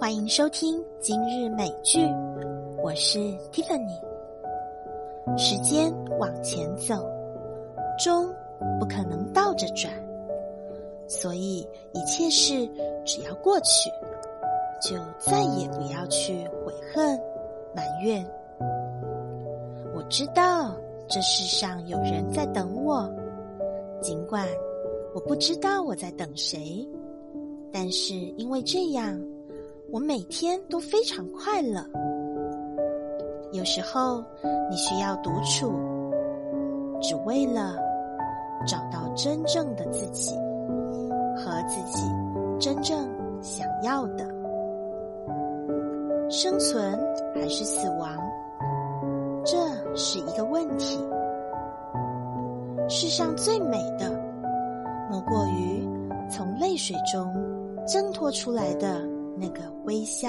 [0.00, 2.00] 欢迎收听今日美剧，
[2.82, 3.18] 我是
[3.52, 4.00] Tiffany。
[5.36, 6.94] 时间往前走，
[8.02, 8.28] 钟
[8.78, 9.92] 不可能倒着转，
[11.06, 12.68] 所以一切事
[13.04, 13.90] 只要过去，
[14.80, 17.20] 就再也不要去悔恨、
[17.74, 18.24] 埋怨。
[19.94, 20.74] 我知道
[21.08, 23.08] 这世上有人在等我，
[24.00, 24.46] 尽管
[25.14, 26.88] 我不知道我在等谁，
[27.72, 29.18] 但是因为这样。
[29.90, 31.82] 我每天都非常快乐。
[33.52, 34.22] 有时候
[34.68, 35.72] 你需要独处，
[37.00, 37.74] 只为了
[38.66, 40.34] 找到真正的自己
[41.34, 42.02] 和自己
[42.60, 43.08] 真正
[43.40, 44.26] 想要的。
[46.28, 46.92] 生存
[47.34, 48.14] 还是死亡，
[49.42, 49.56] 这
[49.96, 51.02] 是一个问题。
[52.90, 54.10] 世上最美的，
[55.10, 55.88] 莫过于
[56.28, 57.32] 从泪水中
[57.88, 59.18] 挣脱出来的。
[59.38, 60.28] 那个微笑。